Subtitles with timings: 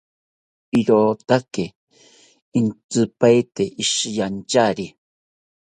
[0.79, 1.65] Irotaki
[2.59, 4.87] intzipaete ishiyanchari